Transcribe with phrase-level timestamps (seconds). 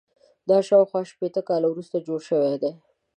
[0.49, 2.71] دا شاوخوا شپېته کاله وروسته جوړ شوی دی.